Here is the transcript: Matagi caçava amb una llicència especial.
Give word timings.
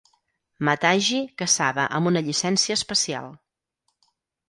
Matagi 0.69 1.19
caçava 1.43 1.87
amb 1.99 2.13
una 2.15 2.25
llicència 2.31 2.81
especial. 2.83 3.33